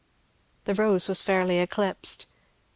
The 0.63 0.73
rose 0.73 1.07
was 1.07 1.21
fairly 1.21 1.59
eclipsed. 1.59 2.25